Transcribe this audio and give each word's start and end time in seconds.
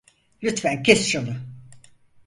Lütfen 0.43 0.83
kes 0.83 1.07
şunu. 1.07 1.33